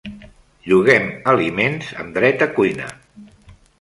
Lloguem 0.69 1.05
aliments 1.33 1.91
amb 2.05 2.17
dret 2.19 2.45
a 2.47 2.49
cuina. 2.57 2.89